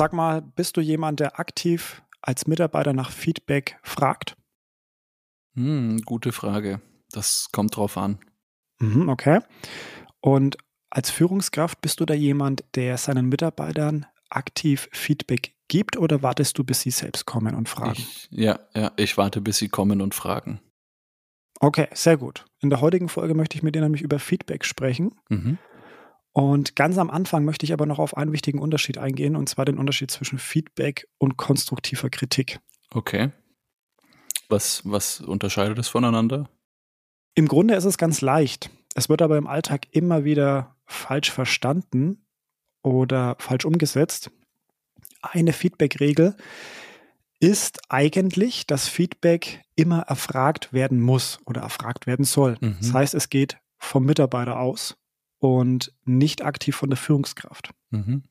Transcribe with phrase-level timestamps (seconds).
[0.00, 4.34] Sag mal, bist du jemand, der aktiv als Mitarbeiter nach Feedback fragt?
[5.52, 6.80] Hm, gute Frage.
[7.12, 8.18] Das kommt drauf an.
[8.78, 9.40] Mhm, okay.
[10.22, 10.56] Und
[10.88, 16.64] als Führungskraft bist du da jemand, der seinen Mitarbeitern aktiv Feedback gibt oder wartest du,
[16.64, 17.92] bis sie selbst kommen und fragen?
[17.98, 20.60] Ich, ja, ja, ich warte, bis sie kommen und fragen.
[21.60, 22.46] Okay, sehr gut.
[22.62, 25.14] In der heutigen Folge möchte ich mit dir nämlich über Feedback sprechen.
[25.28, 25.58] Mhm.
[26.32, 29.64] Und ganz am Anfang möchte ich aber noch auf einen wichtigen Unterschied eingehen, und zwar
[29.64, 32.60] den Unterschied zwischen Feedback und konstruktiver Kritik.
[32.92, 33.30] Okay.
[34.48, 36.48] Was, was unterscheidet es voneinander?
[37.34, 38.70] Im Grunde ist es ganz leicht.
[38.94, 42.26] Es wird aber im Alltag immer wieder falsch verstanden
[42.82, 44.30] oder falsch umgesetzt.
[45.22, 46.36] Eine Feedback-Regel
[47.38, 52.56] ist eigentlich, dass Feedback immer erfragt werden muss oder erfragt werden soll.
[52.60, 52.76] Mhm.
[52.80, 54.99] Das heißt, es geht vom Mitarbeiter aus
[55.40, 57.70] und nicht aktiv von der Führungskraft.
[57.90, 58.22] Mhm.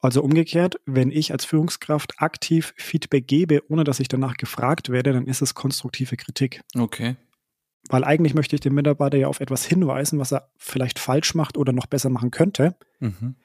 [0.00, 5.12] Also umgekehrt, wenn ich als Führungskraft aktiv Feedback gebe, ohne dass ich danach gefragt werde,
[5.12, 6.62] dann ist es konstruktive Kritik.
[6.76, 7.16] Okay.
[7.88, 11.56] Weil eigentlich möchte ich den Mitarbeiter ja auf etwas hinweisen, was er vielleicht falsch macht
[11.56, 12.76] oder noch besser machen könnte.
[13.00, 13.36] Mhm.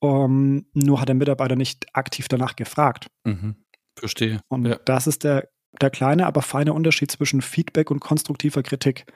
[0.00, 3.06] Um, nur hat der Mitarbeiter nicht aktiv danach gefragt.
[3.24, 3.56] Mhm.
[3.96, 4.40] Verstehe.
[4.48, 4.78] Und ja.
[4.84, 5.48] das ist der,
[5.80, 9.06] der kleine, aber feine Unterschied zwischen Feedback und konstruktiver Kritik.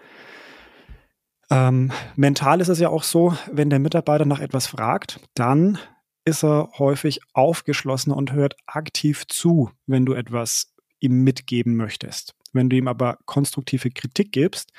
[1.50, 5.78] Ähm, mental ist es ja auch so, wenn der Mitarbeiter nach etwas fragt, dann
[6.24, 12.34] ist er häufig aufgeschlossen und hört aktiv zu, wenn du etwas ihm mitgeben möchtest.
[12.52, 14.72] Wenn du ihm aber konstruktive Kritik gibst,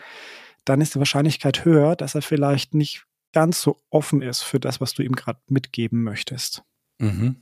[0.65, 4.81] dann ist die Wahrscheinlichkeit höher, dass er vielleicht nicht ganz so offen ist für das,
[4.81, 6.63] was du ihm gerade mitgeben möchtest.
[6.99, 7.37] Mhm.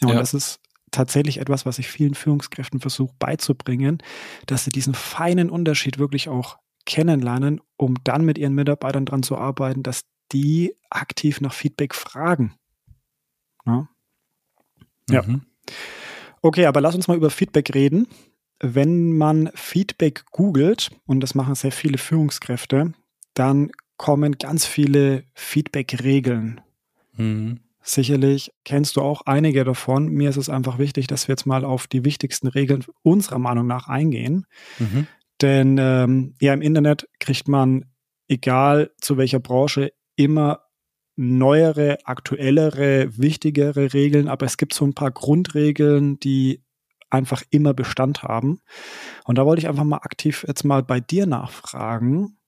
[0.00, 0.20] Ja, und ja.
[0.20, 4.02] das ist tatsächlich etwas, was ich vielen Führungskräften versuche beizubringen,
[4.46, 9.36] dass sie diesen feinen Unterschied wirklich auch kennenlernen, um dann mit ihren Mitarbeitern daran zu
[9.36, 12.54] arbeiten, dass die aktiv nach Feedback fragen.
[13.66, 13.88] Ja.
[15.10, 15.22] ja.
[15.22, 15.42] Mhm.
[16.40, 18.08] Okay, aber lass uns mal über Feedback reden.
[18.60, 22.94] Wenn man Feedback googelt, und das machen sehr viele Führungskräfte,
[23.34, 26.60] dann kommen ganz viele Feedback-Regeln.
[27.16, 27.60] Mhm.
[27.82, 30.08] Sicherlich kennst du auch einige davon.
[30.08, 33.66] Mir ist es einfach wichtig, dass wir jetzt mal auf die wichtigsten Regeln unserer Meinung
[33.66, 34.46] nach eingehen.
[34.78, 35.06] Mhm.
[35.40, 37.86] Denn ähm, ja, im Internet kriegt man,
[38.28, 40.64] egal zu welcher Branche, immer
[41.16, 46.62] neuere, aktuellere, wichtigere Regeln, aber es gibt so ein paar Grundregeln, die
[47.10, 48.60] einfach immer Bestand haben.
[49.24, 52.38] Und da wollte ich einfach mal aktiv jetzt mal bei dir nachfragen.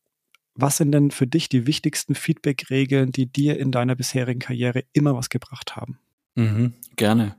[0.54, 5.14] Was sind denn für dich die wichtigsten Feedback-Regeln, die dir in deiner bisherigen Karriere immer
[5.16, 5.98] was gebracht haben?
[6.34, 7.36] Mhm, gerne.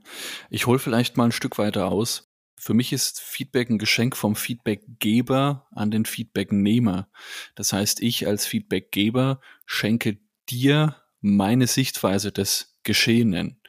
[0.50, 2.31] Ich hole vielleicht mal ein Stück weiter aus.
[2.62, 7.08] Für mich ist Feedback ein Geschenk vom Feedbackgeber an den Feedbacknehmer.
[7.56, 13.60] Das heißt, ich als Feedbackgeber schenke dir meine Sichtweise des Geschehenen.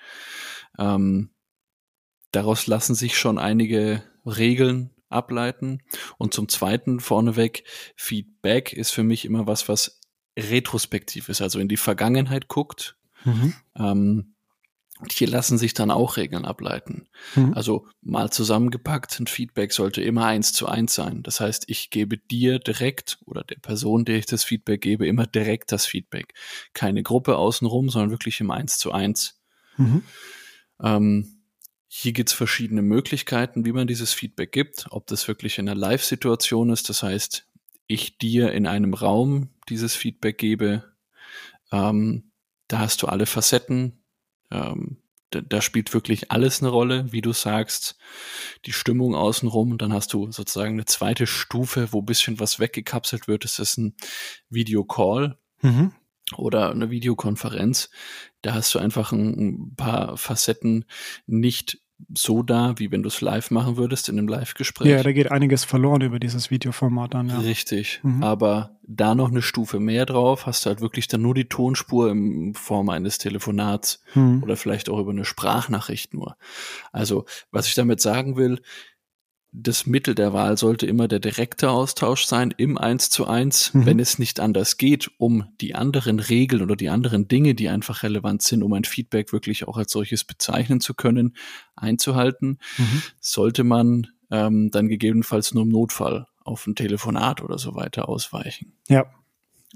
[0.78, 1.32] Ähm,
[2.30, 5.82] daraus lassen sich schon einige Regeln ableiten.
[6.20, 7.64] Und zum Zweiten vorneweg,
[7.96, 10.02] Feedback ist für mich immer was, was
[10.38, 12.96] retrospektiv ist, also in die Vergangenheit guckt.
[13.26, 13.56] Mhm.
[13.76, 14.36] Ähm,
[15.04, 17.10] und hier lassen sich dann auch Regeln ableiten.
[17.36, 17.54] Mhm.
[17.56, 21.24] Also mal zusammengepackt, ein Feedback sollte immer eins zu eins sein.
[21.24, 25.28] Das heißt, ich gebe dir direkt oder der Person, der ich das Feedback gebe, immer
[25.28, 26.34] direkt das Feedback.
[26.74, 29.42] Keine Gruppe außenrum, sondern wirklich im eins zu eins.
[29.76, 30.04] Mhm.
[30.82, 31.44] Ähm,
[31.90, 34.88] hier gibt's verschiedene Möglichkeiten, wie man dieses Feedback gibt.
[34.92, 37.46] Ob das wirklich in einer Live-Situation ist, das heißt,
[37.88, 40.94] ich dir in einem Raum dieses Feedback gebe.
[41.74, 42.32] Ähm,
[42.70, 44.03] da hast du alle Facetten,
[44.54, 44.98] ähm,
[45.32, 47.98] da, da, spielt wirklich alles eine Rolle, wie du sagst,
[48.66, 49.72] die Stimmung außenrum.
[49.72, 53.44] Und dann hast du sozusagen eine zweite Stufe, wo ein bisschen was weggekapselt wird.
[53.44, 53.96] Das ist ein
[54.50, 55.38] Videocall.
[55.62, 55.94] Mhm.
[56.38, 57.90] Oder eine Videokonferenz,
[58.42, 60.86] da hast du einfach ein, ein paar Facetten
[61.26, 61.83] nicht
[62.16, 64.88] so da, wie wenn du es live machen würdest in einem Live-Gespräch.
[64.88, 67.40] Ja, da geht einiges verloren über dieses Videoformat dann, ja.
[67.40, 68.02] Richtig.
[68.04, 68.24] Mhm.
[68.24, 72.12] Aber da noch eine Stufe mehr drauf, hast du halt wirklich dann nur die Tonspur
[72.12, 74.44] in Form eines Telefonats mhm.
[74.44, 76.36] oder vielleicht auch über eine Sprachnachricht nur.
[76.92, 78.60] Also, was ich damit sagen will,
[79.56, 83.86] das Mittel der Wahl sollte immer der direkte Austausch sein im Eins zu eins, mhm.
[83.86, 88.02] wenn es nicht anders geht, um die anderen Regeln oder die anderen Dinge, die einfach
[88.02, 91.36] relevant sind, um ein Feedback wirklich auch als solches bezeichnen zu können,
[91.76, 93.04] einzuhalten, mhm.
[93.20, 98.74] sollte man ähm, dann gegebenenfalls nur im Notfall auf ein Telefonat oder so weiter ausweichen.
[98.90, 99.06] Ja.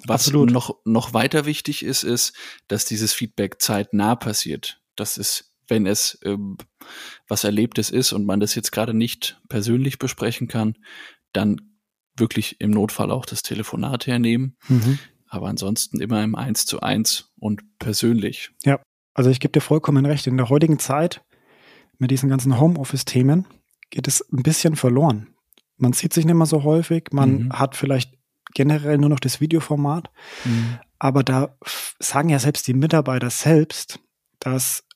[0.06, 0.52] Was absolut.
[0.52, 2.34] noch, noch weiter wichtig ist, ist,
[2.68, 4.82] dass dieses Feedback zeitnah passiert.
[4.96, 6.58] Das ist wenn es ähm,
[7.28, 10.78] was Erlebtes ist und man das jetzt gerade nicht persönlich besprechen kann,
[11.34, 11.62] dann
[12.16, 14.56] wirklich im Notfall auch das Telefonat hernehmen.
[14.68, 15.00] Mhm.
[15.28, 18.52] Aber ansonsten immer im Eins zu eins und persönlich.
[18.64, 18.80] Ja,
[19.14, 20.28] also ich gebe dir vollkommen recht.
[20.28, 21.22] In der heutigen Zeit
[21.98, 23.46] mit diesen ganzen Homeoffice-Themen
[23.90, 25.34] geht es ein bisschen verloren.
[25.78, 27.54] Man sieht sich nicht mehr so häufig, man mhm.
[27.54, 28.14] hat vielleicht
[28.54, 30.10] generell nur noch das Videoformat,
[30.46, 30.80] mhm.
[30.98, 31.58] aber da
[32.00, 34.00] sagen ja selbst die Mitarbeiter selbst,
[34.40, 34.87] dass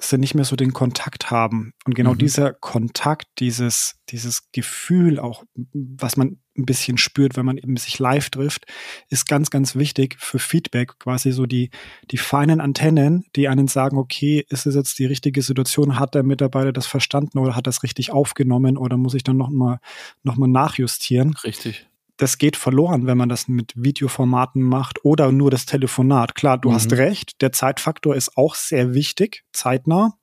[0.00, 1.72] sie nicht mehr so den Kontakt haben.
[1.84, 2.18] Und genau mhm.
[2.18, 7.98] dieser Kontakt, dieses, dieses Gefühl auch, was man ein bisschen spürt, wenn man eben sich
[7.98, 8.66] live trifft,
[9.08, 10.98] ist ganz, ganz wichtig für Feedback.
[10.98, 11.70] Quasi so die,
[12.10, 15.98] die feinen Antennen, die einen sagen, okay, ist es jetzt die richtige Situation?
[15.98, 19.50] Hat der Mitarbeiter das verstanden oder hat das richtig aufgenommen oder muss ich dann noch
[19.50, 19.80] mal,
[20.22, 21.34] noch mal nachjustieren?
[21.44, 21.89] Richtig
[22.20, 26.34] das geht verloren, wenn man das mit Videoformaten macht oder nur das Telefonat.
[26.34, 26.74] Klar, du mhm.
[26.74, 30.18] hast recht, der Zeitfaktor ist auch sehr wichtig, zeitnah.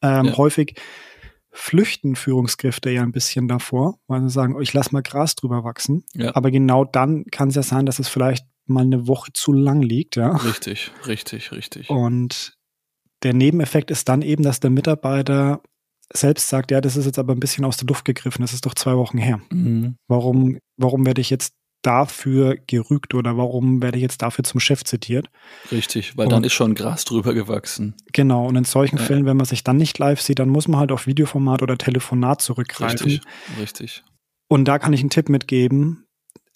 [0.00, 0.36] Ähm, ja.
[0.38, 0.80] Häufig
[1.50, 6.04] flüchten Führungskräfte ja ein bisschen davor, weil sie sagen, ich lass mal Gras drüber wachsen.
[6.14, 6.34] Ja.
[6.34, 9.82] Aber genau dann kann es ja sein, dass es vielleicht mal eine Woche zu lang
[9.82, 10.16] liegt.
[10.16, 10.34] Ja?
[10.36, 11.90] Richtig, richtig, richtig.
[11.90, 12.56] Und
[13.22, 15.60] der Nebeneffekt ist dann eben, dass der Mitarbeiter
[16.12, 18.66] selbst sagt, ja, das ist jetzt aber ein bisschen aus der Luft gegriffen, das ist
[18.66, 19.40] doch zwei Wochen her.
[19.50, 19.96] Mhm.
[20.08, 24.84] Warum, warum werde ich jetzt dafür gerügt oder warum werde ich jetzt dafür zum Chef
[24.84, 25.28] zitiert?
[25.70, 27.94] Richtig, weil und, dann ist schon Gras drüber gewachsen.
[28.12, 29.02] Genau, und in solchen ja.
[29.02, 31.76] Fällen, wenn man sich dann nicht live sieht, dann muss man halt auf Videoformat oder
[31.76, 33.06] Telefonat zurückgreifen.
[33.06, 33.20] Richtig,
[33.60, 34.04] richtig.
[34.48, 36.04] Und da kann ich einen Tipp mitgeben.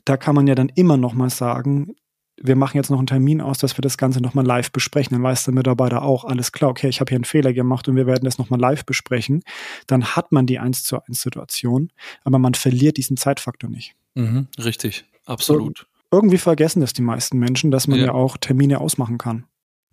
[0.05, 1.97] Da kann man ja dann immer noch mal sagen,
[2.41, 5.15] wir machen jetzt noch einen Termin aus, dass wir das Ganze nochmal live besprechen.
[5.15, 7.97] Dann weiß der Mitarbeiter auch, alles klar, okay, ich habe hier einen Fehler gemacht und
[7.97, 9.43] wir werden das nochmal live besprechen.
[9.87, 11.91] Dann hat man die 1 zu 1 Situation,
[12.25, 13.95] aber man verliert diesen Zeitfaktor nicht.
[14.15, 15.81] Mhm, richtig, absolut.
[15.81, 18.07] Ir irgendwie vergessen das die meisten Menschen, dass man ja.
[18.07, 19.45] ja auch Termine ausmachen kann.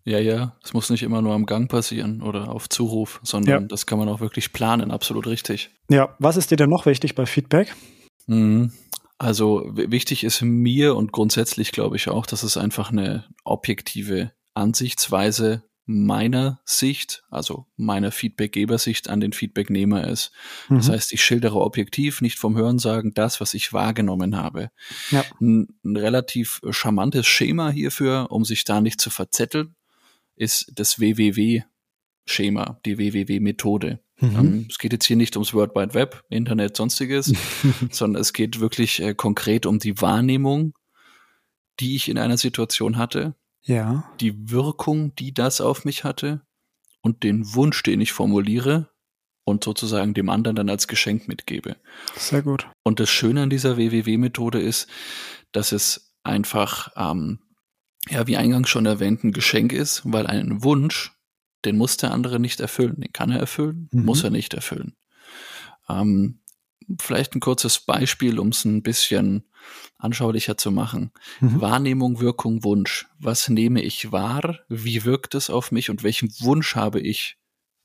[0.06, 3.68] Ja, ja, das muss nicht immer nur am Gang passieren oder auf Zuruf, sondern ja.
[3.68, 5.70] das kann man auch wirklich planen, absolut richtig.
[5.90, 7.74] Ja, was ist dir denn noch wichtig bei Feedback?
[8.28, 8.74] Mhm.
[9.24, 15.64] Also wichtig ist mir und grundsätzlich glaube ich auch, dass es einfach eine objektive Ansichtsweise
[15.86, 20.34] meiner Sicht, also meiner Feedbackgebersicht an den Feedbacknehmer ist.
[20.68, 20.76] Mhm.
[20.76, 24.72] Das heißt, ich schildere objektiv, nicht vom Hörensagen, das, was ich wahrgenommen habe.
[25.12, 25.24] Ja.
[25.40, 29.76] Ein, ein relativ charmantes Schema hierfür, um sich da nicht zu verzetteln,
[30.36, 34.02] ist das WWW-Schema, die WWW-Methode.
[34.20, 34.36] Mhm.
[34.36, 37.34] Ähm, es geht jetzt hier nicht ums World Wide Web, Internet, sonstiges,
[37.92, 40.74] sondern es geht wirklich äh, konkret um die Wahrnehmung,
[41.80, 43.36] die ich in einer Situation hatte.
[43.62, 44.12] Ja.
[44.20, 46.42] Die Wirkung, die das auf mich hatte
[47.02, 48.90] und den Wunsch, den ich formuliere
[49.46, 51.76] und sozusagen dem anderen dann als Geschenk mitgebe.
[52.16, 52.68] Sehr gut.
[52.84, 54.88] Und das Schöne an dieser WWW-Methode ist,
[55.52, 57.40] dass es einfach, ähm,
[58.10, 61.12] ja, wie eingangs schon erwähnt, ein Geschenk ist, weil ein Wunsch
[61.66, 63.00] den muss der andere nicht erfüllen.
[63.00, 64.06] Den kann er erfüllen, mhm.
[64.06, 64.96] muss er nicht erfüllen.
[65.90, 66.40] Ähm,
[67.02, 69.46] vielleicht ein kurzes Beispiel, um es ein bisschen
[69.98, 71.12] anschaulicher zu machen.
[71.40, 71.62] Mhm.
[71.62, 73.08] Wahrnehmung, Wirkung, Wunsch.
[73.20, 74.60] Was nehme ich wahr?
[74.68, 75.90] Wie wirkt es auf mich?
[75.90, 77.38] Und welchen Wunsch habe ich,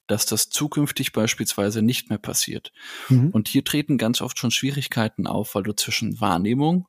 [0.06, 2.72] dass das zukünftig beispielsweise nicht mehr passiert?
[3.08, 3.30] Mhm.
[3.30, 6.88] Und hier treten ganz oft schon Schwierigkeiten auf, weil du zwischen Wahrnehmung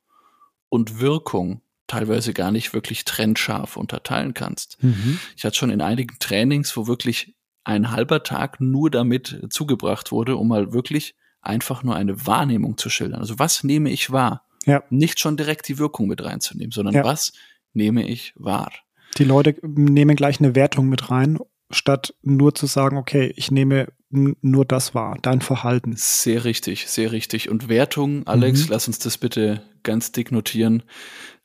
[0.69, 4.81] und Wirkung teilweise gar nicht wirklich trennscharf unterteilen kannst.
[4.81, 5.19] Mhm.
[5.36, 10.38] Ich hatte schon in einigen Trainings, wo wirklich ein halber Tag nur damit zugebracht wurde,
[10.38, 13.19] um mal wirklich einfach nur eine Wahrnehmung zu schildern.
[13.19, 14.46] Also was nehme ich wahr?
[14.65, 14.84] Ja.
[14.89, 17.03] Nicht schon direkt die Wirkung mit reinzunehmen, sondern ja.
[17.03, 17.34] was
[17.74, 18.72] nehme ich wahr?
[19.17, 21.39] Die Leute nehmen gleich eine Wertung mit rein,
[21.72, 25.93] statt nur zu sagen, okay, ich nehme nur das wahr, dein Verhalten.
[25.96, 27.50] Sehr richtig, sehr richtig.
[27.50, 28.72] Und Wertung, Alex, mhm.
[28.72, 30.84] lass uns das bitte ganz dick notieren.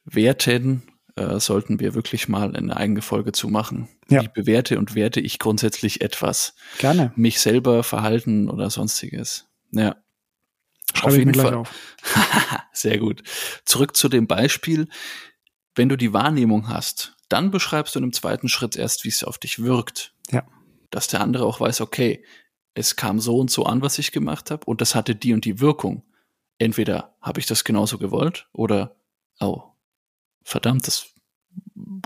[0.04, 0.82] Werten
[1.16, 3.88] äh, sollten wir wirklich mal eine eigene Folge zu machen.
[4.08, 4.23] Ja.
[4.23, 6.54] Wie bewerte und werte ich grundsätzlich etwas?
[6.78, 7.12] Gerne.
[7.16, 9.46] Mich selber, Verhalten oder sonstiges.
[9.70, 9.96] Ja.
[10.92, 11.54] Schreibe auf jeden Fall.
[11.54, 11.73] Auf.
[12.73, 13.23] Sehr gut.
[13.64, 14.88] Zurück zu dem Beispiel.
[15.75, 19.25] Wenn du die Wahrnehmung hast, dann beschreibst du in einem zweiten Schritt erst, wie es
[19.25, 20.14] auf dich wirkt.
[20.30, 20.46] Ja.
[20.90, 22.25] Dass der andere auch weiß, okay,
[22.75, 25.44] es kam so und so an, was ich gemacht habe, und das hatte die und
[25.44, 26.04] die Wirkung.
[26.58, 28.96] Entweder habe ich das genauso gewollt oder,
[29.40, 29.62] oh,
[30.44, 31.06] verdammt, das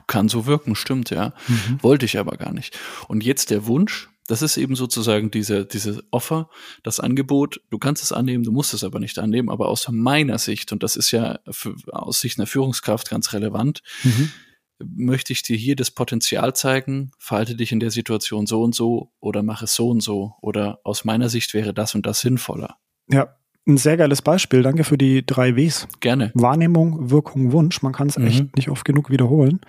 [0.06, 1.34] kann so wirken, stimmt, ja.
[1.46, 1.82] Mhm.
[1.82, 2.78] Wollte ich aber gar nicht.
[3.08, 6.50] Und jetzt der Wunsch, das ist eben sozusagen diese, diese Offer,
[6.82, 10.38] das Angebot, du kannst es annehmen, du musst es aber nicht annehmen, aber aus meiner
[10.38, 14.30] Sicht, und das ist ja für, aus Sicht einer Führungskraft ganz relevant, mhm.
[14.78, 19.12] möchte ich dir hier das Potenzial zeigen, verhalte dich in der Situation so und so
[19.18, 22.76] oder mach es so und so oder aus meiner Sicht wäre das und das sinnvoller.
[23.10, 23.34] Ja,
[23.68, 24.62] ein sehr geiles Beispiel.
[24.62, 25.86] Danke für die drei Ws.
[26.00, 26.32] Gerne.
[26.34, 27.82] Wahrnehmung, Wirkung, Wunsch.
[27.82, 28.26] Man kann es mhm.
[28.26, 29.60] echt nicht oft genug wiederholen.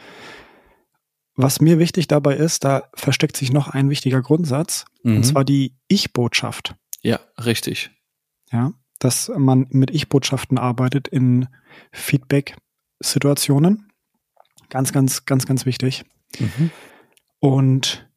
[1.35, 5.17] Was mir wichtig dabei ist, da versteckt sich noch ein wichtiger Grundsatz, mhm.
[5.17, 6.75] und zwar die Ich-Botschaft.
[7.01, 7.91] Ja, richtig.
[8.51, 11.47] Ja, dass man mit Ich-Botschaften arbeitet in
[11.93, 13.89] Feedback-Situationen.
[14.69, 16.03] Ganz, ganz, ganz, ganz wichtig.
[16.39, 16.71] Mhm.
[17.39, 18.09] Und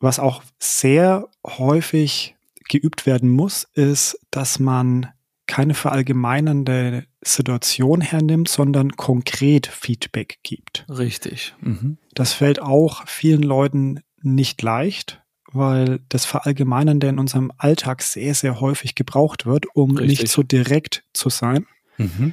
[0.00, 2.34] was auch sehr häufig
[2.72, 5.08] geübt werden muss, ist, dass man
[5.46, 10.86] keine verallgemeinernde Situation hernimmt, sondern konkret Feedback gibt.
[10.88, 11.54] Richtig.
[11.60, 11.98] Mhm.
[12.14, 18.60] Das fällt auch vielen Leuten nicht leicht, weil das Verallgemeinernde in unserem Alltag sehr, sehr
[18.60, 20.20] häufig gebraucht wird, um Richtig.
[20.20, 21.66] nicht so direkt zu sein.
[21.98, 22.32] Mhm.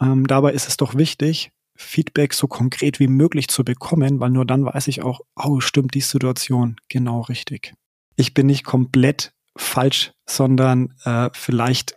[0.00, 4.44] Ähm, dabei ist es doch wichtig, Feedback so konkret wie möglich zu bekommen, weil nur
[4.44, 7.74] dann weiß ich auch, oh, stimmt die Situation genau richtig.
[8.14, 11.94] Ich bin nicht komplett falsch, sondern äh, vielleicht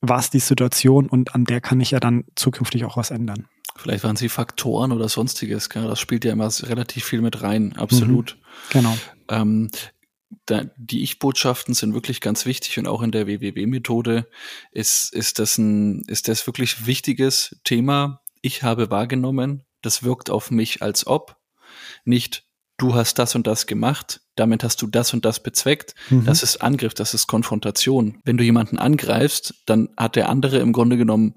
[0.00, 3.46] war es die Situation und an der kann ich ja dann zukünftig auch was ändern.
[3.76, 5.70] Vielleicht waren sie Faktoren oder sonstiges.
[5.70, 5.86] Gell?
[5.86, 8.36] Das spielt ja immer relativ viel mit rein, absolut.
[8.36, 8.98] Mhm, genau.
[9.28, 9.70] Ähm,
[10.46, 14.28] da, die Ich-Botschaften sind wirklich ganz wichtig und auch in der WWW-Methode
[14.70, 18.20] ist, ist, das ein, ist das wirklich wichtiges Thema.
[18.40, 21.36] Ich habe wahrgenommen, das wirkt auf mich als ob,
[22.04, 22.44] nicht
[22.82, 25.94] du hast das und das gemacht, damit hast du das und das bezweckt.
[26.10, 26.24] Mhm.
[26.24, 28.20] Das ist Angriff, das ist Konfrontation.
[28.24, 31.34] Wenn du jemanden angreifst, dann hat der andere im Grunde genommen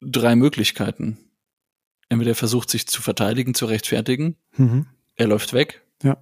[0.00, 1.18] drei Möglichkeiten.
[2.08, 4.86] Entweder er versucht sich zu verteidigen, zu rechtfertigen, mhm.
[5.16, 6.16] er läuft weg, ja.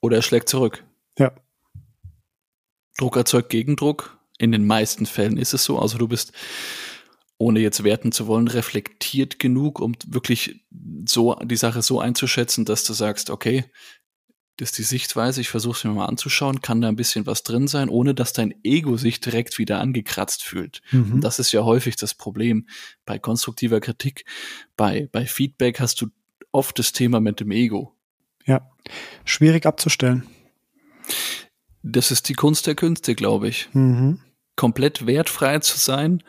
[0.00, 0.82] oder er schlägt zurück.
[1.18, 1.32] Ja.
[2.96, 4.18] Druck erzeugt Gegendruck.
[4.38, 5.78] In den meisten Fällen ist es so.
[5.78, 6.32] Also du bist,
[7.38, 10.64] ohne jetzt werten zu wollen, reflektiert genug, um wirklich
[11.06, 13.64] so die Sache so einzuschätzen, dass du sagst, okay,
[14.56, 17.42] das ist die Sichtweise, ich versuche es mir mal anzuschauen, kann da ein bisschen was
[17.42, 20.80] drin sein, ohne dass dein Ego sich direkt wieder angekratzt fühlt.
[20.92, 21.14] Mhm.
[21.14, 22.66] Und das ist ja häufig das Problem.
[23.04, 24.24] Bei konstruktiver Kritik,
[24.76, 26.06] bei, bei Feedback hast du
[26.52, 27.94] oft das Thema mit dem Ego.
[28.46, 28.70] Ja,
[29.26, 30.26] schwierig abzustellen.
[31.82, 33.68] Das ist die Kunst der Künste, glaube ich.
[33.74, 34.20] Mhm.
[34.56, 36.22] Komplett wertfrei zu sein,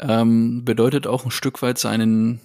[0.00, 2.40] ähm, bedeutet auch ein Stück weit seinen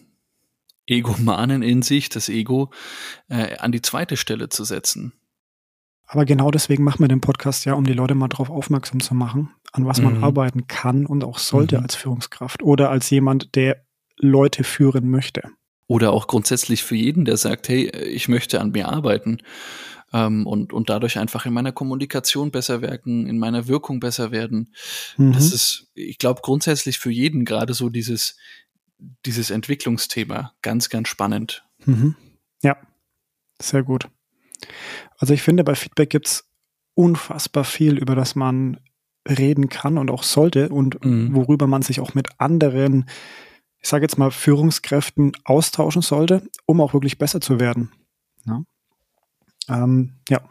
[0.85, 2.71] Egomanen in sich, das Ego,
[3.29, 5.13] äh, an die zweite Stelle zu setzen.
[6.05, 9.15] Aber genau deswegen machen wir den Podcast ja, um die Leute mal darauf aufmerksam zu
[9.15, 10.23] machen, an was man mhm.
[10.23, 11.83] arbeiten kann und auch sollte mhm.
[11.83, 13.83] als Führungskraft oder als jemand, der
[14.17, 15.43] Leute führen möchte.
[15.87, 19.39] Oder auch grundsätzlich für jeden, der sagt, hey, ich möchte an mir arbeiten
[20.13, 24.73] ähm, und, und dadurch einfach in meiner Kommunikation besser werden, in meiner Wirkung besser werden.
[25.17, 25.33] Mhm.
[25.33, 28.37] Das ist, ich glaube, grundsätzlich für jeden gerade so dieses,
[29.25, 31.65] dieses Entwicklungsthema ganz, ganz spannend.
[31.85, 32.15] Mhm.
[32.61, 32.77] Ja,
[33.61, 34.07] sehr gut.
[35.17, 36.49] Also ich finde, bei Feedback gibt es
[36.93, 38.79] unfassbar viel, über das man
[39.27, 41.33] reden kann und auch sollte und mhm.
[41.33, 43.09] worüber man sich auch mit anderen,
[43.79, 47.91] ich sage jetzt mal, Führungskräften austauschen sollte, um auch wirklich besser zu werden.
[48.45, 48.63] Ja.
[49.69, 50.41] Ähm, ja.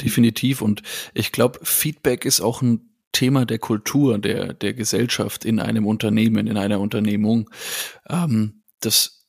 [0.00, 0.60] Definitiv.
[0.60, 0.82] Und
[1.14, 6.46] ich glaube, Feedback ist auch ein Thema der Kultur, der, der Gesellschaft in einem Unternehmen,
[6.46, 7.48] in einer Unternehmung.
[8.08, 9.26] Ähm, das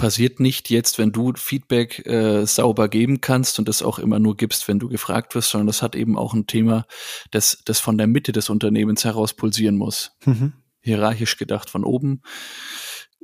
[0.00, 4.36] passiert nicht jetzt, wenn du Feedback äh, sauber geben kannst und das auch immer nur
[4.36, 6.86] gibst, wenn du gefragt wirst, sondern das hat eben auch ein Thema,
[7.32, 10.12] das, das von der Mitte des Unternehmens heraus pulsieren muss.
[10.24, 10.54] Mhm.
[10.80, 12.22] Hierarchisch gedacht von oben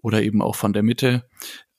[0.03, 1.27] oder eben auch von der Mitte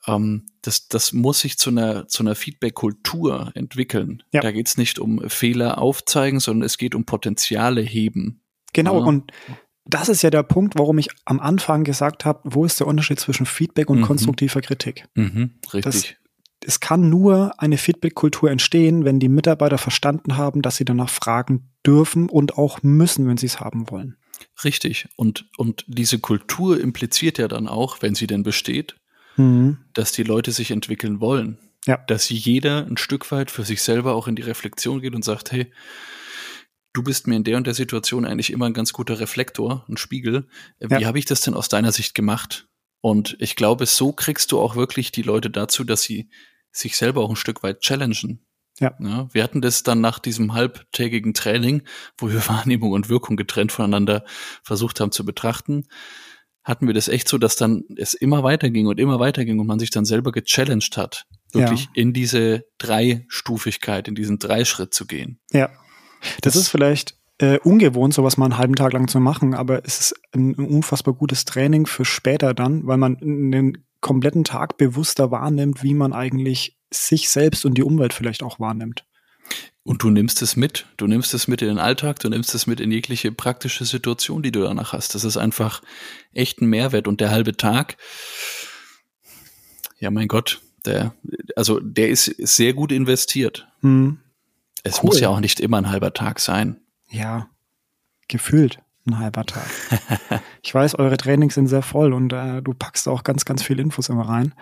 [0.07, 4.23] ähm, das, das muss sich zu einer, zu einer Feedback-Kultur entwickeln.
[4.31, 4.41] Ja.
[4.41, 8.41] Da geht es nicht um Fehler aufzeigen, sondern es geht um Potenziale heben.
[8.73, 9.05] Genau, ja.
[9.05, 9.31] und
[9.85, 13.19] das ist ja der Punkt, warum ich am Anfang gesagt habe, wo ist der Unterschied
[13.19, 14.03] zwischen Feedback und mhm.
[14.03, 15.07] konstruktiver Kritik?
[15.15, 15.83] Mhm, richtig.
[15.83, 16.05] Das,
[16.65, 21.69] es kann nur eine Feedback-Kultur entstehen, wenn die Mitarbeiter verstanden haben, dass sie danach fragen
[21.85, 24.17] dürfen und auch müssen, wenn sie es haben wollen.
[24.63, 25.07] Richtig.
[25.15, 28.97] Und, und diese Kultur impliziert ja dann auch, wenn sie denn besteht,
[29.37, 29.77] mhm.
[29.93, 31.57] dass die Leute sich entwickeln wollen.
[31.85, 31.97] Ja.
[32.07, 35.51] Dass jeder ein Stück weit für sich selber auch in die Reflexion geht und sagt,
[35.51, 35.71] hey,
[36.91, 39.97] du bist mir in der und der Situation eigentlich immer ein ganz guter Reflektor, ein
[39.97, 40.47] Spiegel.
[40.79, 41.07] Wie ja.
[41.07, 42.67] habe ich das denn aus deiner Sicht gemacht?
[42.99, 46.29] Und ich glaube, so kriegst du auch wirklich die Leute dazu, dass sie
[46.71, 48.45] sich selber auch ein Stück weit challengen.
[48.79, 48.95] Ja.
[48.99, 49.27] ja.
[49.31, 51.83] wir hatten das dann nach diesem halbtägigen Training,
[52.17, 54.25] wo wir Wahrnehmung und Wirkung getrennt voneinander
[54.63, 55.85] versucht haben zu betrachten
[56.67, 59.79] hatten wir das echt so, dass dann es immer weiterging und immer weiterging und man
[59.79, 61.89] sich dann selber gechallenged hat, wirklich ja.
[61.93, 65.39] in diese Dreistufigkeit, in diesen Dreischritt zu gehen.
[65.53, 65.69] Ja.
[66.41, 69.85] Das, das ist vielleicht äh, ungewohnt, sowas mal einen halben Tag lang zu machen, aber
[69.85, 74.77] es ist ein, ein unfassbar gutes Training für später dann, weil man den kompletten Tag
[74.77, 79.05] bewusster wahrnimmt, wie man eigentlich sich selbst und die Umwelt vielleicht auch wahrnimmt.
[79.83, 80.85] Und du nimmst es mit.
[80.97, 84.43] Du nimmst es mit in den Alltag, du nimmst es mit in jegliche praktische Situation,
[84.43, 85.15] die du danach hast.
[85.15, 85.81] Das ist einfach
[86.33, 87.07] echt ein Mehrwert.
[87.07, 87.95] Und der halbe Tag,
[89.99, 91.13] ja, mein Gott, der,
[91.55, 93.67] also der ist sehr gut investiert.
[93.81, 94.19] Hm.
[94.83, 95.05] Es cool.
[95.05, 96.81] muss ja auch nicht immer ein halber Tag sein.
[97.09, 97.49] Ja,
[98.27, 99.69] gefühlt ein halber Tag.
[100.63, 103.79] ich weiß, eure Trainings sind sehr voll und äh, du packst auch ganz, ganz viel
[103.79, 104.53] Infos immer rein.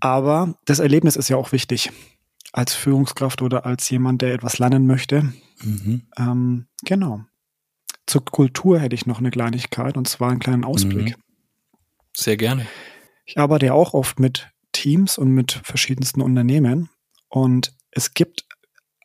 [0.00, 1.90] Aber das Erlebnis ist ja auch wichtig.
[2.52, 5.32] Als Führungskraft oder als jemand, der etwas lernen möchte.
[5.62, 6.02] Mhm.
[6.18, 7.24] Ähm, genau.
[8.06, 11.16] Zur Kultur hätte ich noch eine Kleinigkeit und zwar einen kleinen Ausblick.
[11.16, 11.22] Mhm.
[12.14, 12.66] Sehr gerne.
[13.24, 16.90] Ich arbeite ja auch oft mit Teams und mit verschiedensten Unternehmen
[17.28, 18.46] und es gibt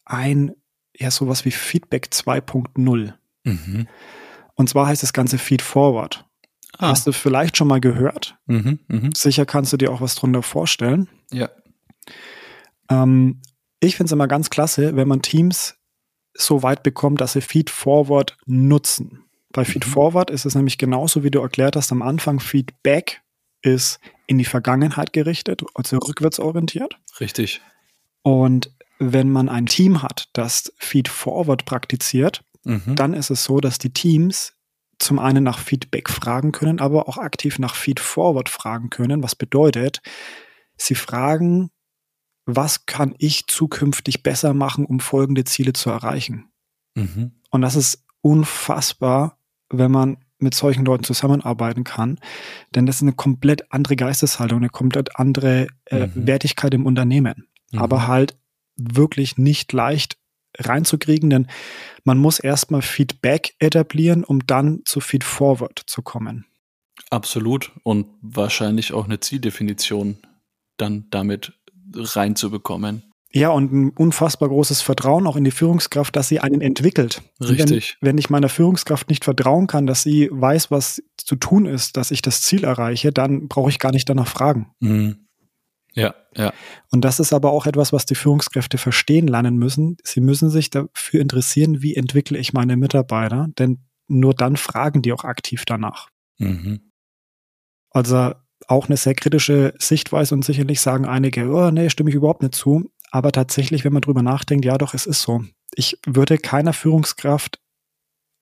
[0.06, 0.54] ein,
[0.96, 3.14] ja, sowas wie Feedback 2.0.
[3.44, 3.88] Mhm.
[4.56, 6.26] Und zwar heißt das Ganze Feed Forward.
[6.78, 6.90] Ah.
[6.90, 8.38] Hast du vielleicht schon mal gehört?
[8.46, 8.80] Mhm.
[8.88, 9.12] Mhm.
[9.16, 11.08] Sicher kannst du dir auch was drunter vorstellen.
[11.32, 11.50] Ja.
[12.90, 13.42] Ähm,
[13.80, 15.76] ich finde es immer ganz klasse, wenn man Teams
[16.34, 19.24] so weit bekommt, dass sie Feed Forward nutzen.
[19.52, 19.92] Bei Feed Mhm.
[19.92, 22.40] Forward ist es nämlich genauso, wie du erklärt hast am Anfang.
[22.40, 23.22] Feedback
[23.62, 27.00] ist in die Vergangenheit gerichtet, also rückwärts orientiert.
[27.20, 27.62] Richtig.
[28.24, 32.96] Und wenn man ein Team hat, das Feed Forward praktiziert, Mhm.
[32.96, 34.54] dann ist es so, dass die Teams
[35.00, 39.36] zum einen nach Feedback fragen können, aber auch aktiv nach Feed Forward fragen können, was
[39.36, 40.02] bedeutet,
[40.76, 41.70] sie fragen,
[42.48, 46.46] was kann ich zukünftig besser machen, um folgende Ziele zu erreichen?
[46.96, 47.34] Mhm.
[47.52, 49.38] Und das ist unfassbar,
[49.70, 52.20] wenn man mit solchen Leuten zusammenarbeiten kann,
[52.74, 56.28] denn das ist eine komplett andere Geisteshaltung, eine komplett andere äh, Mhm.
[56.28, 57.80] Wertigkeit im Unternehmen Mhm.
[57.80, 58.38] aber halt
[58.78, 60.18] wirklich nicht leicht
[60.58, 61.48] reinzukriegen, denn
[62.04, 66.46] man muss erstmal Feedback etablieren, um dann zu Feed Forward zu kommen.
[67.10, 67.72] Absolut.
[67.84, 70.18] Und wahrscheinlich auch eine Zieldefinition
[70.78, 71.57] dann damit
[71.98, 73.04] reinzubekommen.
[73.32, 77.22] Ja, und ein unfassbar großes Vertrauen auch in die Führungskraft, dass sie einen entwickelt.
[77.42, 77.98] Richtig.
[78.00, 81.98] Wenn, wenn ich meiner Führungskraft nicht vertrauen kann, dass sie weiß, was zu tun ist,
[81.98, 84.72] dass ich das Ziel erreiche, dann brauche ich gar nicht danach fragen.
[84.80, 85.28] Mhm.
[85.94, 86.54] Ja, ja.
[86.92, 89.98] Und das ist aber auch etwas, was die Führungskräfte verstehen lernen müssen.
[90.04, 95.12] Sie müssen sich dafür interessieren, wie entwickle ich meine Mitarbeiter, denn nur dann fragen die
[95.12, 96.10] auch aktiv danach.
[96.38, 96.92] Mhm.
[97.90, 98.34] Also
[98.68, 102.56] auch eine sehr kritische Sichtweise und sicherlich sagen einige, oh nee, stimme ich überhaupt nicht
[102.56, 102.92] zu.
[103.12, 105.44] Aber tatsächlich, wenn man drüber nachdenkt, ja doch, es ist so.
[105.76, 107.60] Ich würde keiner Führungskraft,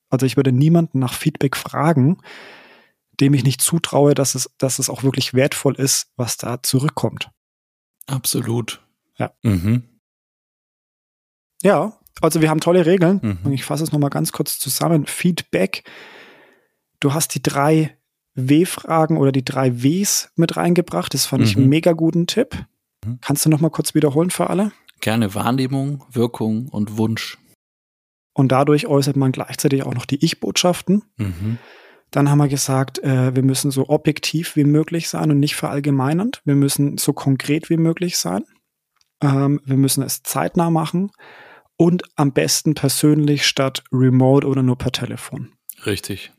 [0.09, 2.21] also ich würde niemanden nach Feedback fragen,
[3.19, 7.31] dem ich nicht zutraue, dass es, dass es auch wirklich wertvoll ist, was da zurückkommt.
[8.07, 8.85] Absolut.
[9.17, 9.33] Ja.
[9.43, 9.83] Mhm.
[11.63, 13.19] Ja, also wir haben tolle Regeln.
[13.21, 13.39] Mhm.
[13.43, 15.05] Und ich fasse es nochmal ganz kurz zusammen.
[15.05, 15.83] Feedback.
[16.99, 17.97] Du hast die drei
[18.35, 21.13] W-Fragen oder die drei Ws mit reingebracht.
[21.13, 21.63] Das fand ich Mhm.
[21.63, 22.65] einen mega guten Tipp.
[23.05, 23.19] Mhm.
[23.21, 24.71] Kannst du nochmal kurz wiederholen für alle?
[25.01, 27.37] Gerne Wahrnehmung, Wirkung und Wunsch.
[28.33, 31.03] Und dadurch äußert man gleichzeitig auch noch die Ich-Botschaften.
[31.17, 31.57] Mhm.
[32.11, 36.41] Dann haben wir gesagt, äh, wir müssen so objektiv wie möglich sein und nicht verallgemeinernd.
[36.45, 38.43] Wir müssen so konkret wie möglich sein.
[39.21, 41.11] Ähm, wir müssen es zeitnah machen
[41.77, 45.53] und am besten persönlich statt remote oder nur per Telefon.
[45.85, 46.31] Richtig.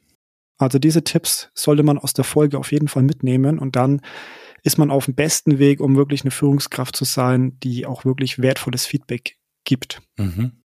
[0.59, 4.01] Also diese Tipps sollte man aus der Folge auf jeden Fall mitnehmen und dann
[4.63, 8.41] ist man auf dem besten Weg, um wirklich eine Führungskraft zu sein, die auch wirklich
[8.41, 10.03] wertvolles Feedback gibt.
[10.17, 10.63] Mhm.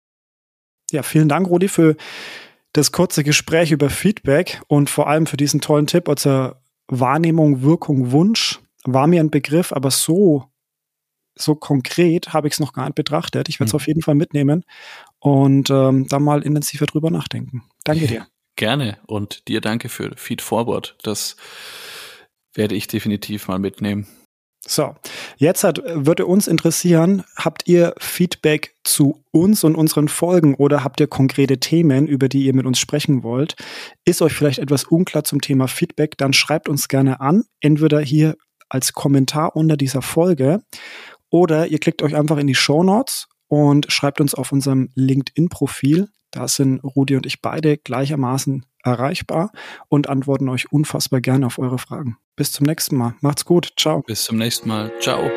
[0.91, 1.97] Ja, vielen Dank, Rudi, für
[2.73, 6.09] das kurze Gespräch über Feedback und vor allem für diesen tollen Tipp.
[6.09, 6.53] Also
[6.87, 10.45] Wahrnehmung, Wirkung, Wunsch war mir ein Begriff, aber so,
[11.35, 13.49] so konkret habe ich es noch gar nicht betrachtet.
[13.49, 13.77] Ich werde es Mhm.
[13.77, 14.65] auf jeden Fall mitnehmen
[15.19, 17.65] und ähm, da mal intensiver drüber nachdenken.
[17.85, 18.27] Danke dir.
[18.59, 18.99] Gerne.
[19.07, 20.97] Und dir danke für Feed Forward.
[21.05, 21.37] Das
[22.55, 24.09] werde ich definitiv mal mitnehmen.
[24.67, 24.97] So,
[25.37, 30.99] jetzt hat, würde uns interessieren, habt ihr Feedback zu uns und unseren Folgen oder habt
[30.99, 33.55] ihr konkrete Themen, über die ihr mit uns sprechen wollt?
[34.05, 38.37] Ist euch vielleicht etwas unklar zum Thema Feedback, dann schreibt uns gerne an, entweder hier
[38.69, 40.63] als Kommentar unter dieser Folge
[41.31, 46.09] oder ihr klickt euch einfach in die Show Notes und schreibt uns auf unserem LinkedIn-Profil.
[46.31, 49.51] Da sind Rudi und ich beide gleichermaßen erreichbar
[49.89, 52.17] und antworten euch unfassbar gerne auf eure Fragen.
[52.37, 53.15] Bis zum nächsten Mal.
[53.21, 53.73] Macht's gut.
[53.77, 54.03] Ciao.
[54.03, 54.93] Bis zum nächsten Mal.
[55.01, 55.31] Ciao.